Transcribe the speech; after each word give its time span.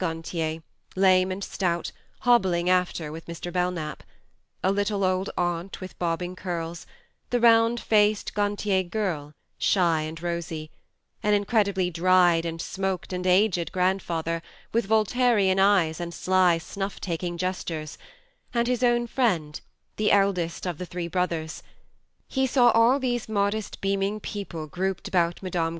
Gantier, 0.01 0.63
lame 0.95 1.31
and 1.31 1.43
stout, 1.43 1.91
hobbling 2.21 2.71
after 2.71 3.11
with 3.11 3.27
Mr. 3.27 3.53
Belknap; 3.53 4.01
a 4.63 4.71
little 4.71 5.03
old 5.03 5.29
aunt 5.37 5.79
with 5.79 5.99
bobbing 5.99 6.35
curls; 6.35 6.87
the 7.29 7.39
round 7.39 7.79
faced 7.79 8.33
Gantier 8.33 8.81
girl, 8.81 9.33
shy 9.59 10.01
and 10.01 10.19
rosy; 10.19 10.71
an 11.21 11.35
incredibly 11.35 11.91
dried 11.91 12.45
and 12.45 12.59
smoked 12.59 13.13
and 13.13 13.27
aged 13.27 13.71
grandfather, 13.71 14.41
with 14.73 14.87
Voltairian 14.87 15.59
eyes 15.59 15.99
and 15.99 16.15
sly 16.15 16.57
snuff 16.57 16.99
taking 16.99 17.37
gestures; 17.37 17.99
and 18.55 18.65
his 18.67 18.81
own 18.81 19.05
friend, 19.05 19.61
the 19.97 20.11
eldest 20.11 20.65
of 20.65 20.79
the 20.79 20.85
three 20.87 21.07
brothers; 21.07 21.61
he 22.27 22.47
saw 22.47 22.71
all 22.71 22.97
these 22.97 23.29
modest 23.29 23.79
beaming 23.81 24.19
people 24.19 24.65
grouped 24.65 25.07
about 25.07 25.43
Mme. 25.43 25.69